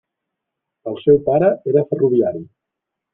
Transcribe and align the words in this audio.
El 0.91 0.95
seu 1.03 1.19
pare 1.27 1.49
era 1.73 1.83
ferroviari. 1.91 2.43